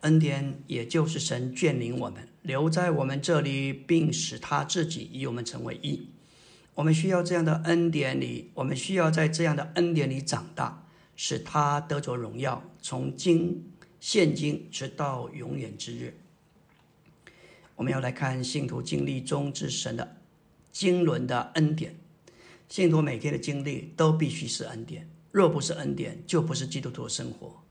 [0.02, 6.06] 恩典也就是神眷领我们，留在我们这里，并使他自己与我们成为一。
[6.76, 10.86] 我们需要这样的恩典里，我们需要在这样的恩典里长大，
[11.16, 16.16] 使他得着荣耀，从今现今直到永远之日。
[17.74, 20.15] 我们要来看信徒经历中之神的
[20.78, 21.96] 经纶的恩典。
[22.68, 27.62] 信徒每天的经历都必须是恩典，若不是恩典，就不是基督徒生活。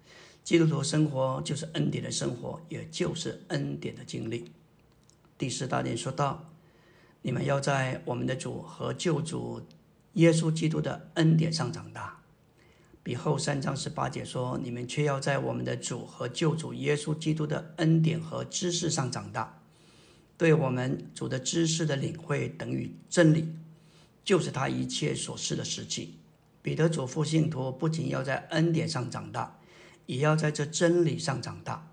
[0.43, 4.51] 基督徒生活就是恩典的生活，也就是恩典的经历。
[5.37, 6.49] 第四大点说到：
[7.21, 9.61] 你们要在我们的主和救主
[10.13, 12.19] 耶稣基督的恩典上长大。
[13.03, 19.61] 比后三章十八节说：你们却要在我们的主和救主耶稣基督的恩典和知识上长大。
[20.37, 23.47] 对我们主的知识的领会等于真理，
[24.23, 26.17] 就是他一切所示的实际。
[26.61, 29.59] 彼得嘱咐信徒，不仅要在恩典上长大，
[30.07, 31.91] 也要在这真理上长大。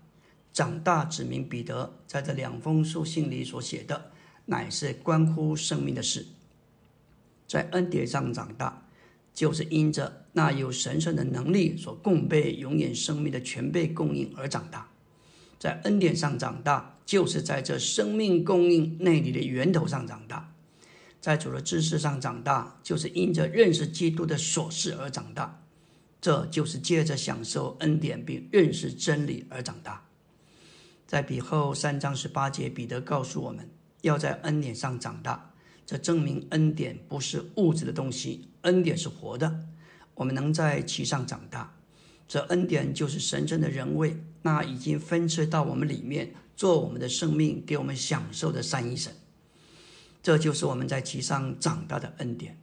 [0.51, 4.11] 长大指明彼得在这两封书信里所写的，
[4.45, 6.25] 乃是关乎生命的事。
[7.47, 8.87] 在恩典上长大，
[9.33, 14.89] 就是因着那有神圣的能力所供备永远生命的全备供应而长大。
[15.63, 20.51] 在恩典上长大，就是在这生命供应内里的源头上长大；
[21.21, 25.63] 在主的知识上长大，就是因着认识基督的琐事而长大。
[26.19, 30.03] 这就是借着享受恩典并认识真理而长大。
[31.07, 33.69] 在彼后三章十八节，彼得告诉我们
[34.01, 35.53] 要在恩典上长大，
[35.85, 39.61] 这证明恩典不是物质的东西，恩典是活的，
[40.15, 41.73] 我们能在其上长大。
[42.27, 49.11] 这恩典就是神圣的人位，那已经分赐到我们里面，做我们的生命，给我们享受的三一神。
[50.21, 52.57] 这就是我们在其上长大的恩典，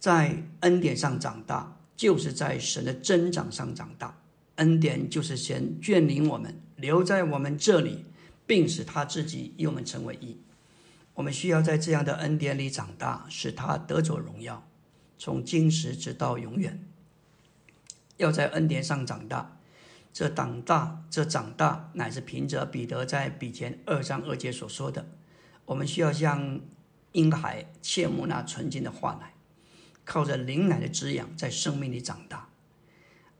[0.00, 4.18] 在恩典上长大，就是在神的增长上长大。
[4.56, 8.04] 恩典就是神眷领我们，留在我们这里，
[8.46, 10.36] 并使他自己与我们成为一。
[11.14, 14.64] 我们需要在这样的恩典里长大，使他得着荣耀，
[15.18, 16.86] 从今时直到永远。
[18.16, 19.53] 要在恩典上长大，
[20.14, 25.08] 这长大，这长大，乃是凭着彼得在比前二章二节所说的。
[25.64, 26.60] 我们需要像
[27.10, 29.34] 婴孩切慕那纯净的话奶，
[30.04, 32.48] 靠着灵奶的滋养，在生命里长大。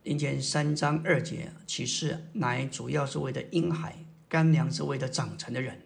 [0.03, 5.81] 林前三章二节启示，奶主要是为了婴孩，干粮是为了长成的人。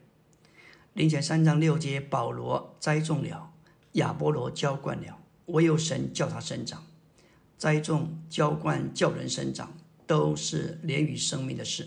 [0.95, 3.53] 林前三章六节，保罗栽种了，
[3.93, 6.83] 亚波罗浇灌了，唯有神叫他生长。
[7.59, 9.77] 栽种、浇灌、叫人生长，
[10.09, 11.87] 都是连于生命的事。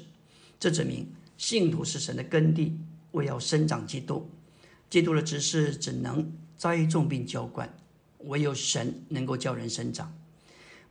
[0.58, 2.78] 这证明信徒是神的耕地，
[3.12, 4.30] 为要生长基督。
[4.90, 7.68] 基督的指示只能栽种并浇灌，
[8.20, 10.16] 唯有神能够叫人生长。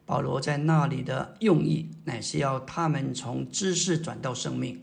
[0.04, 4.82] 保罗在那里的用意，乃是要他们从知识转到生命，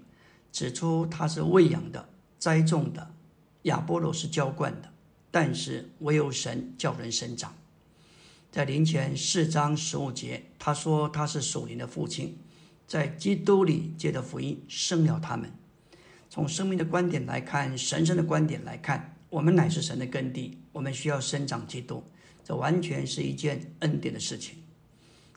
[0.53, 2.07] 指出他是喂养的、
[2.39, 3.11] 栽种的，
[3.63, 4.89] 亚波罗是浇灌的，
[5.29, 7.53] 但是唯有神叫人生长。
[8.57, 12.39] 在灵前四章十五节，他说他是属灵的父亲，
[12.87, 15.51] 在基督里借着福音生了他们。
[16.27, 22.03] 从生命的观点来看，神圣的观点来看，我们乃是神的根地，我们需要生长基督，
[22.43, 24.55] 这完全是一件恩典的事情。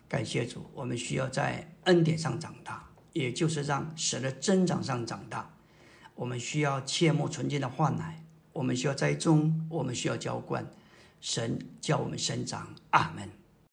[0.09, 5.55] 感谢主，我们需要在恩典上长大，也就是让神的增长上长大。
[6.15, 10.67] 我们需要切莫纯净的话奶，我们需要栽种，我们需要浇灌，
[11.21, 12.75] 神叫我们生长。
[12.91, 13.40] 阿门。